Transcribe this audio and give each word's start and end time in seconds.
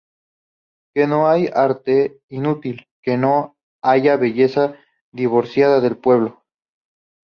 Que 0.95 1.05
no 1.05 1.27
haya 1.27 1.51
arte 1.53 2.21
inútil, 2.29 2.87
que 3.03 3.17
no 3.17 3.55
haya 3.83 4.15
belleza 4.17 4.75
divorciada 5.11 5.79
del 5.79 5.95
pueblo. 5.95 6.41